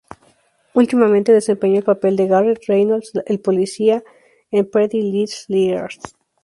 [0.73, 4.03] Últimamente desempeñó el papel de Garret Reynolds, el policía,
[4.49, 5.99] en "Pretty Little Liars".